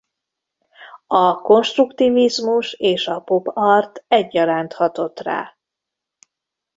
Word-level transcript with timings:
A 1.07 1.41
konstruktivizmus 1.41 2.73
és 2.73 3.07
a 3.07 3.19
pop-art 3.19 4.03
egyaránt 4.07 4.73
hatott 4.73 5.19
rá. 5.19 5.57